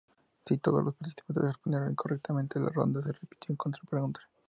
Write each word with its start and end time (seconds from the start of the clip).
Si 0.47 0.57
todos 0.57 0.83
los 0.83 0.95
participantes 0.95 1.43
respondieron 1.43 1.91
incorrectamente, 1.91 2.59
la 2.59 2.69
ronda 2.69 3.03
se 3.03 3.11
repitió 3.11 3.55
con 3.55 3.71
otra 3.71 3.83
pregunta. 3.87 4.19